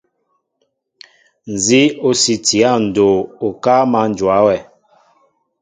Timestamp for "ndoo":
2.85-3.19